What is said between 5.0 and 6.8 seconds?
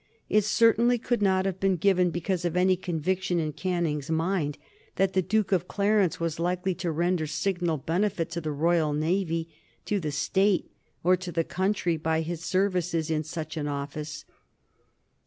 the Duke of Clarence was likely